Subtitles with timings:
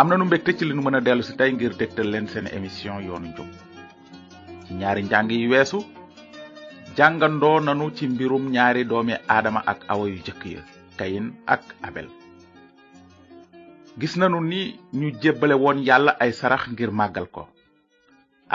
[0.00, 2.46] am nanu mbégte ci li nu mën a dellu si tey ngir dégtal leen seen
[2.56, 3.50] émission yoonu njub
[4.64, 5.78] ci ñaari njàng yi weesu
[6.96, 10.60] jàngandoo nanu ci mbirum ñaari doomi aadama ak awa yu jëkk ya
[10.98, 12.08] kayin ak abel
[13.98, 14.60] gis nanu ni
[14.98, 17.42] ñu jébbale woon yàlla ay sarax ngir màggal ko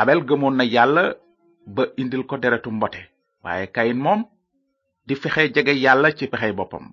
[0.01, 1.03] abel gëmoon na yàlla
[1.75, 3.01] ba indil ko deretu mbote
[3.43, 4.21] waaye kayin moom
[5.07, 6.85] di fexe jege yàlla ci pexey boppam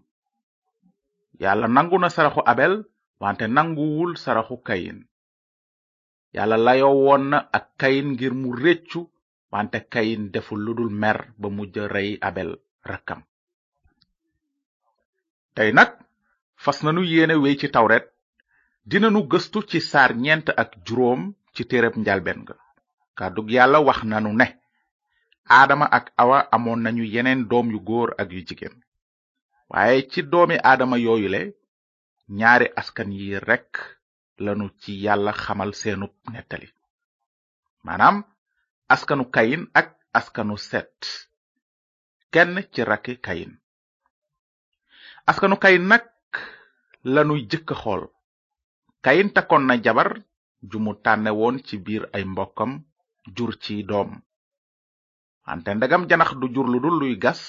[1.40, 2.74] yàlla nangu na saraxu abel
[3.20, 4.98] wante nanguwul saraxu kayin
[6.36, 9.00] yàlla layoo woon na ak kayin ngir mu réccu
[9.52, 12.50] wante kayin deful ludul mer ba mujj rey abel
[12.90, 13.20] rakkam
[15.54, 15.90] tey nag
[16.62, 18.04] fas nanu yéene wey ci tawret
[18.88, 21.22] dinanu gëstu ci saar ñent ak juróom
[21.54, 22.56] ci téereb njalben ga
[23.18, 24.46] kàddug yàlla wax nanu ne
[25.56, 28.76] aadama ak awa amoon nañu yeneen doom yu góor ak yu jigéen
[29.70, 31.42] waaye ci doomi aadama yooyule
[32.38, 33.72] ñaari askan yi rekk
[34.44, 36.68] lanu ci yàlla xamal seenub nettali
[37.84, 38.16] maanaam
[38.94, 40.96] askanu kayin ak askanu set
[42.32, 43.52] kenn ci rakki kayin
[45.30, 46.04] askanu kayin nag
[47.14, 48.02] lanuy jëkk xool
[49.04, 50.10] kayin takkoon na jabar
[50.70, 52.72] ju mu tànne woon ci biir ay mbokkam
[53.36, 54.10] jur ci doom
[55.52, 57.40] ante ndegam janax du jur lu luy gas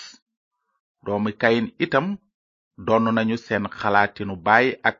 [1.05, 2.07] doomi kayin itam
[2.85, 4.97] donn nañu seen xalaatinu baay ak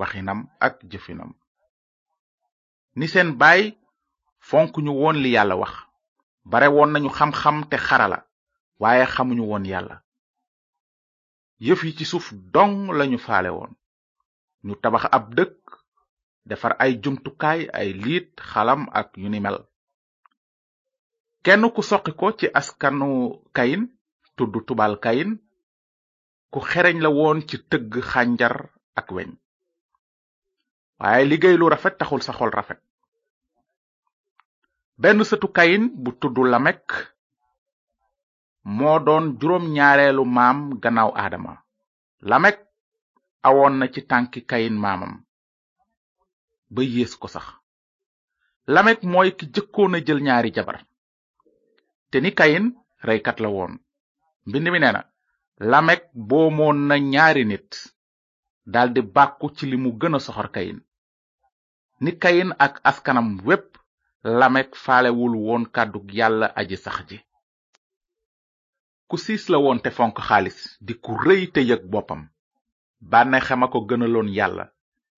[0.00, 1.30] waxinam ak jëfinam
[2.98, 3.62] ni seen baay
[4.48, 5.74] fonk ñu woon li yàlla wax
[6.50, 8.18] bare woon nañu xam-xam te xarala
[8.82, 9.96] waaye xamuñu woon yàlla
[11.66, 13.72] yëf yi ci suuf dong lañu faale woon
[14.66, 15.58] ñu tabax ab dëkk
[16.48, 19.28] defar ay jumtukaay ay liit xalam ak yu
[21.44, 23.08] kenn ku soqi ko ci askanu
[23.56, 23.82] kayin
[24.36, 25.30] tuddu tubal kayin
[26.52, 28.54] ku xereñ la woon ci tëgg xànjar
[29.00, 29.30] ak weñ
[31.00, 32.80] waaye liggéey lu rafet taxul sa rafet
[35.02, 36.84] benn sëtu kayin bu tuddu lamek
[38.76, 41.54] moo doon juróom ñaareelu maam gannaaw aadama
[42.30, 42.56] lamek
[43.48, 45.14] awoon na ci tànki kayin maamam
[46.74, 47.46] ba yées ko sax
[48.74, 50.78] lamek mooy ki jëkkoon jël ñaari jabar
[52.10, 52.66] te kayin
[53.08, 53.72] reykat la woon
[54.48, 55.02] mbind mi nee na
[55.70, 57.70] lamek boomoon na ñaari nit
[58.72, 60.78] daldi bàkku ci li mu gën a soxor kayin
[62.02, 63.70] ni kayin ak askanam wépp
[64.38, 67.18] lamek falewul woon kàddug yàlla aji sax ji
[69.08, 72.22] ku siis la woon te fonk xaalis di ku rëy te yëg boppam
[73.10, 74.64] bànne xama ko gënaloon yàlla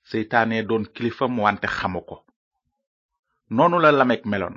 [0.08, 2.16] seytaane doon kilifam wante xamu ko
[3.54, 4.56] noonu la lamek meloon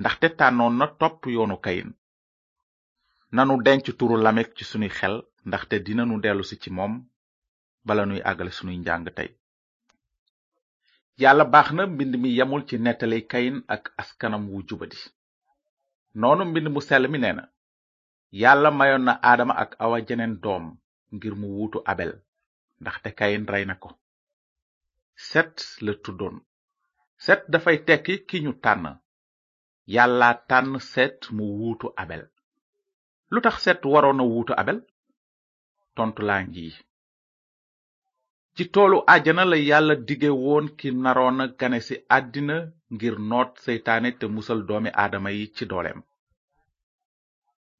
[0.00, 1.90] ndaxte tànnoon na topp yoonu kayin
[3.36, 5.14] nanu denc turu lamek ci dina xel
[5.48, 6.92] ndaxte dinanu dellu si ci moom
[7.86, 9.28] bala nuy àggale sunuy njàng tey
[11.22, 11.82] yàlla baax na
[12.22, 14.98] mi yamul ci nettali kayin ak askanam wu jubadi
[16.20, 17.44] noonu mbind mu sell mi nee na
[18.42, 18.70] yàlla
[19.06, 20.64] na aadama ak awa jeneen doom
[21.14, 22.12] ngir mu wuutu abel
[22.82, 23.90] ndaxte kayin rey na ko
[25.28, 25.54] set
[25.84, 26.36] la tuddoon
[27.24, 28.98] set dafay tekki ki ñu tànn
[30.48, 32.22] tànn set mu wuutu abel
[33.30, 34.78] lu tax set waroon a wuutu abel
[35.96, 36.66] tontu laa ngi
[38.54, 41.78] ci toolu àjjana la yàlla dige woon ki naroon a gane
[42.16, 42.56] àddina
[42.94, 46.00] ngir noot seytaane te musal doomi aadama yi ci dooleem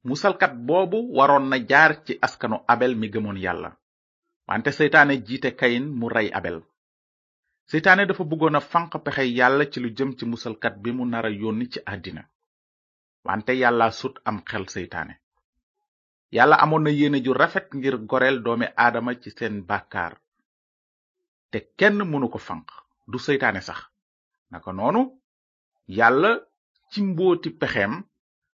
[0.09, 3.71] musalkat boobu waroon na jaar ci askanu abel mi gëmoon yàlla
[4.49, 6.57] wante seytaane jiite kayin mu rey abel
[7.71, 11.31] seytaane dafa bëggoon a fanq pexe yàlla ci lu jëm ci musalkat bi mu nara
[11.41, 12.23] yónni ci àddina
[13.27, 15.15] wante yàlla sut am xel seytaane
[16.33, 20.15] yàlla amoon na yéene ju rafet ngir goreel doomi aadama ci seen bàkkaar
[21.51, 22.67] te kenn mënu ko fanq
[23.11, 23.81] du seytaane sax
[24.51, 25.01] naka noonu
[25.99, 26.31] yàlla
[26.91, 27.93] ci mbooti pexeem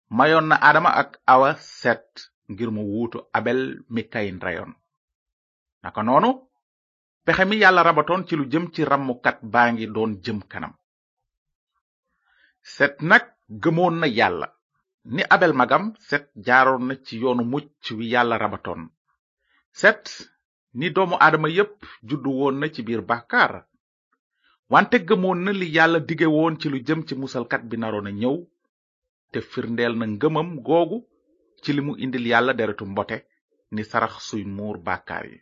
[0.10, 2.12] mayoon na aadama ak awa set
[2.52, 3.62] ngir mu wuutu abel
[3.94, 4.74] mi kayin rayoon
[5.84, 6.30] naka noonu
[7.26, 10.74] pexe mi yàlla rabatoon ci lu jëm ci ramukat baa ngi doon jëm kanam
[12.64, 13.24] set nag
[13.64, 14.48] gëmoon na yàlla
[15.06, 18.82] ni abel magam set jaaroon na ci yoonu mucc wi yàlla rabatoon
[19.80, 20.04] set
[20.78, 21.76] ni doomu aadama yépp
[22.08, 23.54] juddu woon na ci biir bàkkaar
[24.72, 28.12] wante gëmoon na li yàlla dige woon ci lu jëm ci musalkat bi naroon a
[28.22, 28.38] ñëw
[29.32, 30.98] te firndeel na ngëmam googu
[31.62, 33.18] ci li mu indil yàlla deretu mbote
[33.74, 35.38] ni sarax suy muur bàkkaar yi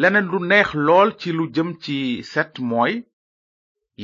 [0.00, 1.96] leneen lu neex lool ci lu jëm ci
[2.32, 2.94] set mooy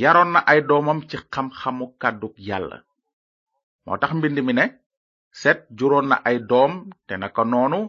[0.01, 2.77] yaroon na ay doomam ci xam-xamu kàddug yàlla
[3.85, 4.65] moo tax mbind mi ne
[5.41, 6.71] seet juróon na ay doom
[7.07, 7.79] te naka noonu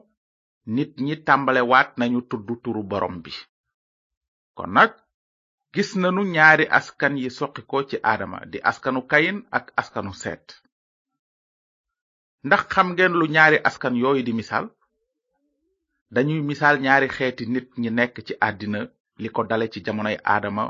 [0.74, 3.32] nit ñi tàmbalewaat nañu tudd turu borom bi
[4.56, 4.90] kon nag
[5.74, 10.46] gis nañu ñaari askan yi soqiko ci aadama di askanu kayin ak askanu seet
[12.46, 14.66] ndax xam ngeen lu ñaari askan yooyu di misaal
[16.14, 18.80] dañuy misaal ñaari xeeti nit ñi nekk ci àddina
[19.22, 20.64] li dale ci jamonoy aadama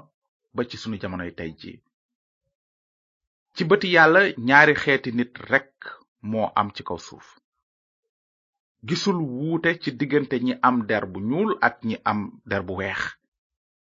[0.54, 1.72] ba ci sunu jamonoy tey ji
[3.56, 5.74] ci bëti yàlla ñaari xeeti nit rekk
[6.30, 7.26] moo am ci kaw suuf
[8.86, 12.20] gisul wuute ci diggante ñi am der bu ñuul ak ñi am
[12.50, 13.00] der bu weex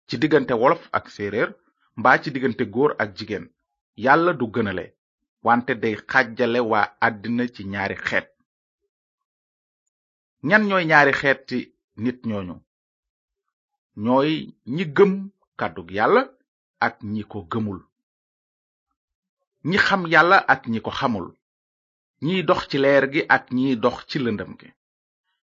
[0.08, 1.50] ci diggante wolof ak séeréer
[1.98, 3.46] mbaa ci diggante góor ak jigéen
[4.04, 4.84] yàlla du gënale
[5.46, 8.28] wante day xàjjale waa àddina ci ñaari xeet
[10.48, 11.58] ñan ñooy ñaari xeeti
[12.02, 12.54] nit ñooñu
[14.04, 14.30] ñooy
[14.74, 15.12] ñi gëm
[15.58, 16.22] kàddug yàlla
[16.86, 17.80] ak ñi ko gëmul
[19.70, 21.26] ñi xam yàlla ak ñi ko xamul
[22.26, 24.68] ñiy dox ci leer gi ak ñiy dox ci lëndëm gi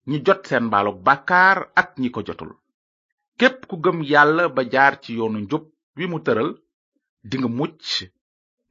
[0.08, 2.52] ñi jot seen baalug bàkkaar ak ñi ko jotul
[3.38, 5.64] képp ku gëm yàlla ba jaar ci yoonu njub
[5.96, 6.50] wi mu tëral
[7.30, 7.78] dinga muc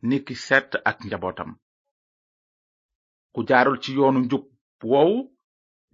[0.07, 1.51] ni ki seet ak njabootam
[3.33, 4.45] ku jaarul ci yoonu njub
[4.89, 5.17] woowu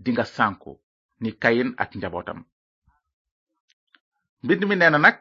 [0.03, 0.71] dinga sànku
[1.21, 2.39] ni kayin ak njabootam
[4.43, 5.17] mbind mi neena nag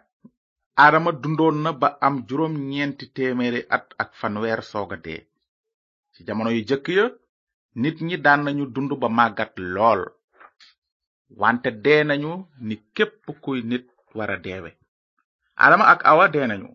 [0.77, 3.61] aadama dundoon na ba am juróom ñeenti téeméeri
[4.03, 5.21] ak fanweer sooga dee
[6.13, 6.87] ci jamono yu jëkk
[7.83, 10.01] nit ñi daan nañu dund ba màggat lool
[11.41, 12.31] wante dee nañu
[12.67, 13.85] ni képp kuy nit
[14.17, 14.71] wara deewe
[15.65, 16.69] adama ak awa dee nañu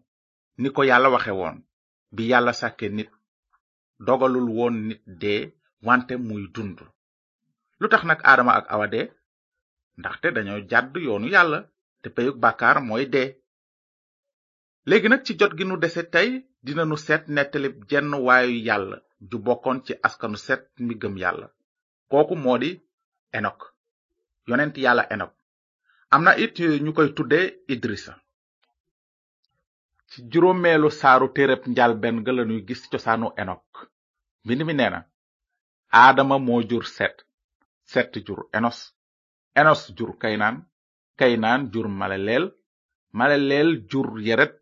[0.62, 1.58] ni ko yàlla waxe woon
[2.16, 3.10] bi yàlla sàkke nit
[4.06, 5.42] dogalul woon nit dee
[5.88, 6.78] wante muy dund
[7.80, 9.06] lu tax nag adama ak awa dee
[10.00, 11.60] ndaxte dañoo jàdd yoonu yàlla
[12.02, 13.28] te peyug bàkkaar mooy dee
[14.90, 16.30] léegi nag ci jot gi nu dese tey
[16.66, 18.98] dinanu seet nettalib jenn waayu yàlla
[19.30, 21.48] ju bokkoon ci askanu set mi gëm yàlla
[22.12, 22.58] kooku moo
[23.38, 23.60] enok
[24.48, 25.34] yonent yàlla enok
[26.14, 26.56] am na it
[26.86, 27.40] ñu koy tudde
[27.74, 28.14] idrisa
[30.10, 33.66] ci juróomeelu saaru téereb njalben ga lanuy gis cosaanu enok
[34.44, 35.00] mbind mi nee na
[36.02, 37.18] aadama moo jur set
[37.92, 38.80] set jur enos
[39.60, 40.56] enos jur kaynaan
[41.20, 41.88] kaynaan jur
[42.28, 42.46] leel
[43.14, 44.58] maleleel jur yered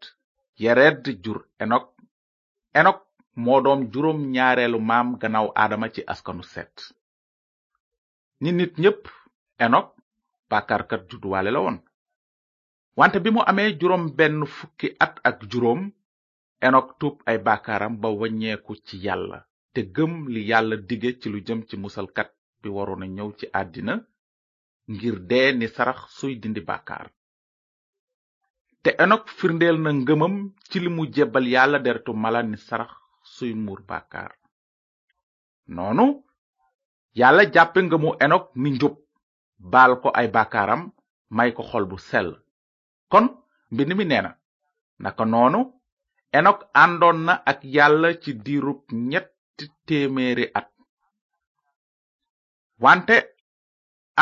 [0.61, 1.87] yered jur enok
[2.79, 2.97] enok
[3.43, 6.73] moo doom juróom ñaareelu maam gannaaw aadama ci askanu set
[8.41, 9.01] ni nit ñépp
[9.65, 9.87] enok
[10.49, 11.77] bàkkaarkat judduwaale la woon
[12.97, 15.81] wante bi mu amee juróom benn fukki at ak juróom
[16.67, 19.39] enok tuub ay bàkkaaram ba waññeeku ci yàlla
[19.73, 22.29] te gëm li yàlla dige ci lu jëm ci musalkat
[22.61, 23.93] bi waroon a ñëw ci àddina
[24.91, 27.07] ngir dee ni sarax suy dindi bàkkaar
[28.85, 30.35] te enok firndeel na ngëmam
[30.69, 32.91] ci limu mu jebal yàlla deretu malaan ni sarax
[33.33, 34.31] suy muur bàkkaar
[35.75, 36.05] noonu
[37.19, 38.95] yàlla jàppe ngëmu enok mi njub
[39.73, 40.81] baal ko ay bàkkaaram
[41.37, 42.29] may ko xol bu sell
[43.11, 43.25] kon
[43.73, 44.31] mbind mi neena
[45.03, 45.59] naka noonu
[46.39, 48.79] enok àndoon na ak yàlla ci diirub
[49.09, 50.67] ñetti téeméeri at
[52.83, 53.15] wante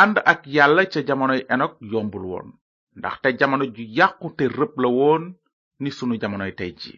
[0.01, 2.49] and ak yàlla ca jamonoy enok yombul woon
[2.97, 5.23] ndaxte jamono ju yàqu te rëb la woon
[5.81, 6.93] ni sunu jamonoy tey ji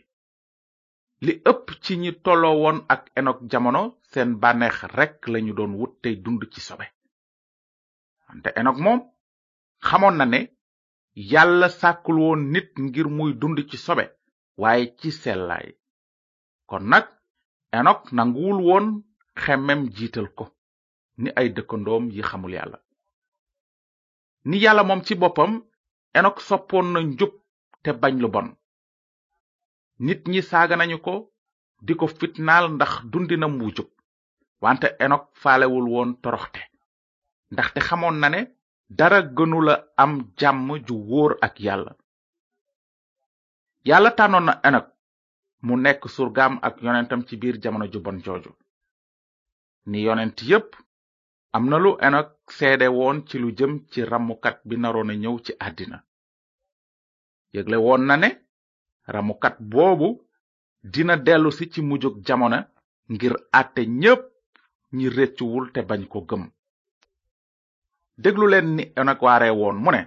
[1.26, 5.94] li ëpp ci ñi tolloo woon ak enok jamono seen bànneex rekk lañu doon wut
[6.02, 6.86] tey dund ci sobe
[8.30, 8.50] ante
[8.86, 9.00] moom
[9.88, 10.40] xamoon na ne
[11.32, 14.06] yàlla sàkkul woon nit ngir muy dund ci sobe
[14.62, 15.68] waaye ci sellaay
[16.70, 17.06] kon nag
[17.80, 18.86] enok nanguwul woon
[19.44, 20.46] xemmem jiital ko
[21.22, 22.80] ni ay dëkkandoom yi xamul yàlla
[24.48, 25.54] ni yàlla moom ci boppam
[26.18, 27.34] enok soppoon na njub
[27.84, 28.48] te bañ lu bon
[30.06, 31.14] nit ñi saaga nañu ko
[31.86, 33.90] di ko fitnaal ndax dundinam wu jub
[34.64, 36.62] wante enok falewul woon toroxte
[37.54, 38.42] ndax xamoon na ne
[38.98, 41.92] dara gënula am jàmm ju wóor ak yàlla
[43.90, 44.88] yàlla tànnoon na enok
[45.66, 48.52] mu nekk surgaam ak yonentam ci biir jamono ju bon jooju
[49.90, 50.70] ni yonent yépp
[51.54, 55.36] am na lu enok seede woon ci lu jëm ci ramukat bi naroon a ñëw
[55.46, 55.98] ci àddina
[57.54, 58.30] yëgle na ne
[59.14, 60.10] ramukat boobu
[60.94, 62.60] dina dellusi ci mujjug jamono
[63.14, 64.24] ngir àtte ñépp
[64.96, 66.44] ñi rëccuwul te bañ ko gëm
[68.22, 69.20] déglu leen ni enok
[69.58, 70.02] woon mu ne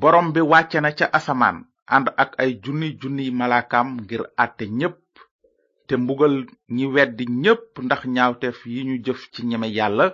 [0.00, 1.58] borom bi wàcce na ca asamaan
[1.94, 4.98] ànd ak ay junni junniy malaakaam ngir àtte ñépp
[5.86, 6.34] te mbugal
[6.74, 10.06] ñi weddi ñépp ndax ñaawteef yi ñu jëf ci ñeme yàlla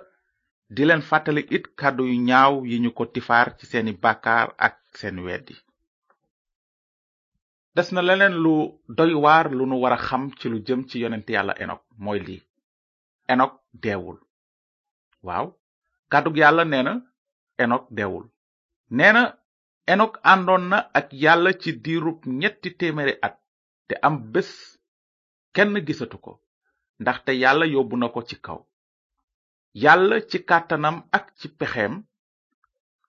[0.75, 5.17] di leen fàttali it kàddu yu ñaaw yi ko tifaar ci seeni bàkkaar ak seen
[5.25, 5.55] weddi
[7.75, 8.53] des na leneen lu
[8.97, 12.19] doy waar lu nu war a xam ci lu jëm ci yonent yàlla enok mooy
[12.27, 12.41] lii
[13.33, 13.53] enok
[13.83, 14.19] deewul
[15.27, 15.47] waaw
[16.11, 16.93] kàddug yàlla nee na
[17.63, 18.25] enok deewul
[18.97, 19.11] nee
[19.93, 23.35] enok àndoon na ak yàlla ci diirub ñetti téeméeri at
[23.87, 24.49] te am bés
[25.55, 26.31] kenn gisatu ko
[27.01, 28.59] ndaxte yàlla yóbbu na ko ci kaw
[29.83, 31.93] yàlla ci kàttanam ak ci pexeem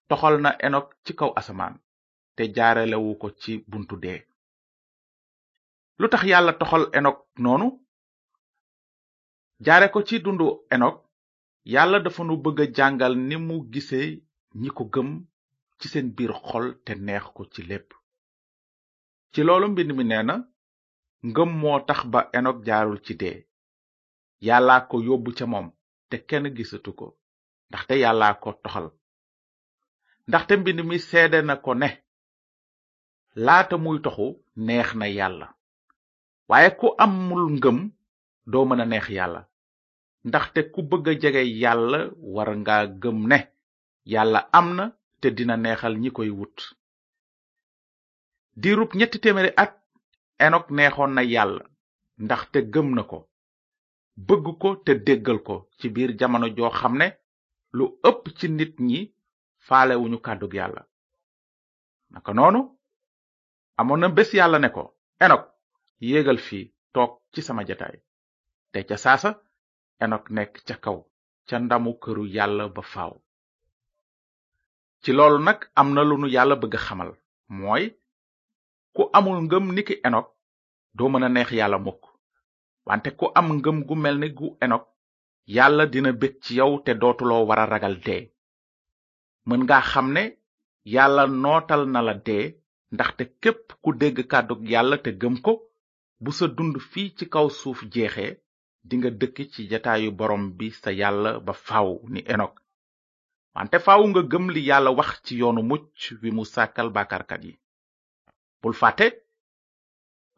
[0.08, 1.74] toxal na enok ci kaw asamaan
[2.36, 4.20] te jaarelewu ko ci buntu dee
[6.00, 7.66] lu tax yàlla toxal enok noonu
[9.64, 10.96] jaare ko ci dundu enok
[11.74, 14.08] yàlla dafa nu bëgg a jàngal ni mu gisee
[14.60, 15.08] ñi ko gëm
[15.78, 17.88] ci seen biir xol te neex ko ci lépp
[19.32, 20.34] ci loolu mbind mi nee na
[21.28, 23.38] ngëm moo tax ba enok jaarul ci dee
[24.46, 25.68] yàllaa ko yóbbu ca moom
[26.10, 27.06] te kenn gisatu ko
[27.68, 28.86] ndaxte yàllaa ko toxal
[30.28, 31.88] ndaxte mbind mi seede na ko ne
[33.46, 34.26] laata muy toxu
[34.66, 35.46] neex na yàlla
[36.48, 37.78] waaye ku amul ngëm
[38.50, 39.40] doo mën a neex yàlla
[40.28, 41.98] ndaxte ku bëgg a jege yàlla
[42.34, 43.38] war nga gëm ne
[44.12, 44.84] yàlla am na
[45.20, 46.56] te dina neexal ñi koy wut
[48.60, 49.72] diirub ñetti téeméeri at
[50.44, 51.64] enok neexoon na yàlla
[52.24, 53.18] ndaxte gëm na ko
[54.24, 57.08] bëgg ko te déggal ko ci biir jamono joo xam ne
[57.76, 59.00] lu ëpp ci nit ñi
[59.66, 60.82] faalewuñu kàddug yàlla
[62.12, 62.60] naka noonu
[63.80, 64.82] amoon na bés yàlla ne ko
[65.24, 65.42] enok
[66.00, 67.96] yéegal fii toog ci sama jataay
[68.72, 69.30] te ca saasa
[70.04, 70.98] enok nekk ca kaw
[71.48, 73.12] ca ndamu këru yàlla ba faw
[75.02, 77.10] ci loolu nag am na lu nu yàlla bëgg xamal
[77.56, 77.84] mooy
[78.94, 80.26] ku amul ngëm niki enok
[80.96, 82.02] doo mën a neex yàlla mok
[82.88, 84.84] wante ku am ngëm gu mel ni gu enok
[85.56, 88.22] yàlla dina bég ci yow te dootuloo wara ragal dee
[89.48, 90.22] mën nga xam ne
[90.94, 92.44] yàlla nootal na la dee
[92.94, 95.52] ndaxte képp ku dégg kàddug yàlla te gëm ko
[96.22, 98.32] bu sa dund fii ci kaw suuf jeexee
[98.88, 102.54] dinga dëkk ci jataayu borom bi sa yàlla ba faaw ni enok
[103.56, 105.88] wante faaw nga gëm li yàlla wax ci yoonu mucc
[106.22, 107.52] wi mu sàkkal bàkkaarkat yi
[108.60, 109.06] bul fàtte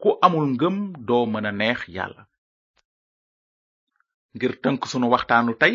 [0.01, 0.75] ku amul ngëm
[1.07, 2.23] doo mën a neex yàlla
[4.39, 5.73] ngir tënk sunu waxtaanu tey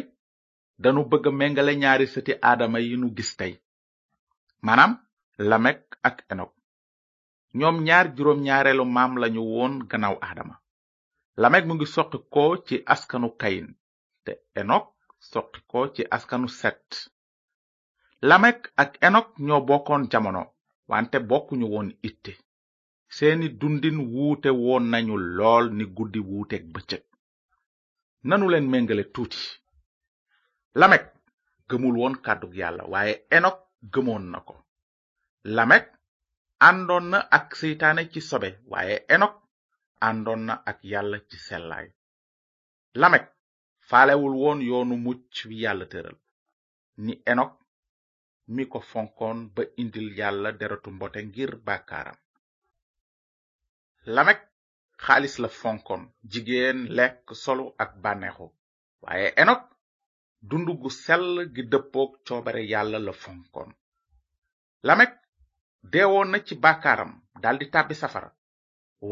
[0.82, 3.52] danu bëgg méngale ñaari sëti aadama yi nu gis tey
[4.66, 4.92] maanaam
[5.50, 6.52] lamek ak enok
[7.58, 10.54] ñoom ñaar juróom ñaareelu maam lañu woon gannaaw adama
[11.42, 12.18] lamek mu ngi soqi
[12.66, 13.68] ci askanu kayin
[14.24, 14.86] te enok
[15.32, 16.86] soqi ko ci askanu set
[18.28, 20.42] lamek ak enok ñoo bokkoon jamono
[20.90, 22.32] wante bokkuñu woon itte
[23.16, 27.02] seeni dundin wuute woon nañu lool ni guddi wuuteeg bëccëg
[28.28, 29.40] nanu leen mengale tuuti
[30.80, 31.04] lamek
[31.68, 33.56] gëmul woon kàddug yàlla waaye enok
[33.92, 34.54] gëmoon na ko
[35.56, 35.84] lamek
[36.68, 39.34] àndoon na ak seytaane ci sobe waaye enok
[40.08, 41.86] àndoon na ak yàlla ci sellaay
[43.00, 43.24] lamek
[43.88, 46.16] faalewul woon yoonu mucc bi yàlla tëral
[47.04, 47.52] ni enok
[48.54, 52.18] mi ko fonkoon ba indil yàlla deretu mbote ngir bàkkaaram
[54.14, 54.40] lamek
[55.02, 58.46] xaalis la fonkoon jigéen lekk solu ak bànneexu
[59.02, 59.62] waye enok
[60.48, 61.24] dund gu sell
[61.54, 63.68] gi dëppook coobare yàlla la fonkon
[64.86, 65.12] lamek
[65.92, 68.30] deewoon na ci bàkkaaram daldi tàbbi safara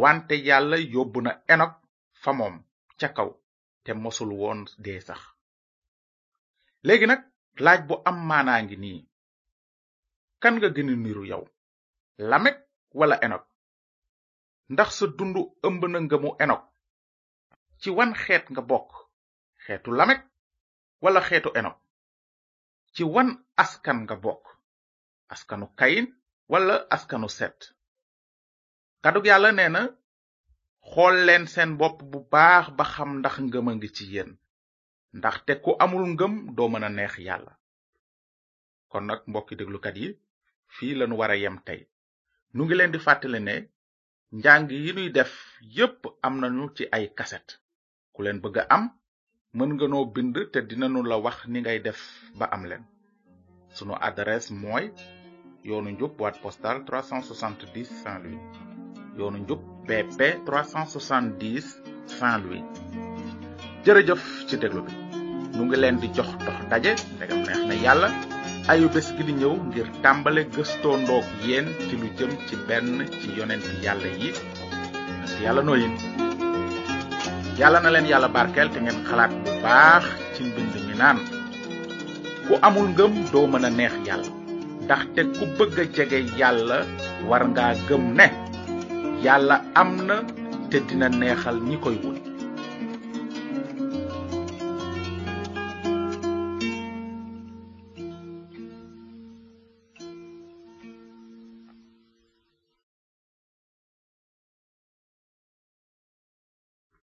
[0.01, 1.73] wante yàlla yóbbu na enok
[2.23, 2.55] fa moom
[2.99, 3.31] ca kaw
[3.85, 5.21] te mosul woon dee sax
[6.87, 7.21] léegi nag
[7.65, 9.01] laaj bu am maanaa ngi nii
[10.43, 11.45] kan nga gëna niru yow
[12.31, 12.57] lamek
[12.99, 13.45] wala enok
[14.73, 15.37] ndax sa dund
[15.67, 16.63] ëmb na ngëmu enok
[17.81, 18.89] ci wan xeet nga bokk
[19.65, 20.21] xeetu lamek
[21.03, 21.77] wala xeetu enok
[22.95, 23.29] ci wan
[23.63, 24.45] askan nga bokk
[25.35, 26.07] askanu kayin
[26.53, 27.59] wala askanu set
[29.03, 29.83] kadug yàlla nee na
[30.91, 34.31] xool leen seen bopp bu baax ba xam ndax ngëm a ngi ci yéen
[35.19, 37.53] ndaxte ku amul ngëm doo mën a neex yàlla
[38.91, 40.09] kon nag mbokki déglukat yi
[40.75, 41.81] fii lañu war a yem tey
[42.55, 43.55] nu ngi leen di fàttali ne
[44.37, 45.31] njàng yi nuy def
[45.77, 47.47] yépp am nañu ci ay kaset
[48.15, 48.85] ku leen bëgg am
[49.57, 52.01] mën nga noo bind te dinanu la wax ni ngay def
[52.39, 52.83] ba am leen
[53.77, 54.85] sunu adresse mooy
[55.69, 58.43] yoonu njub boîte postale 370 Saint-Louis
[59.19, 61.61] yoonu njub BP 370
[62.19, 62.65] Saint-Louis
[63.85, 64.95] jërëjëf ci déglu bi
[65.57, 68.09] nu ngi leen di jox dox daje ndegam neex na yàlla
[68.71, 69.89] ayu bes gi di ñew ngir
[70.37, 72.87] yen gesto ndok yeen ci lu jëm ci ben
[73.21, 74.31] ci yonent yalla yi
[75.29, 75.95] ci yàlla nooyin
[77.59, 80.05] yalla na len yalla barkel te ngeen xalaat bu baax
[80.35, 81.19] ci bindu mi naan
[82.47, 84.29] ku amul ngëm do mën neex yalla
[84.85, 86.79] ndax te ku bëgg jégé yalla
[87.29, 88.27] war nga gëm ne
[89.25, 90.17] yalla amna
[90.71, 92.32] te dina neexal ñi koy wut